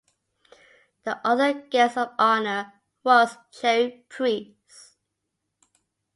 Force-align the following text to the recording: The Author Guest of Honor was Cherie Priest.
The 1.03 1.19
Author 1.29 1.61
Guest 1.69 1.95
of 1.95 2.15
Honor 2.17 2.73
was 3.03 3.37
Cherie 3.51 4.03
Priest. 4.09 4.95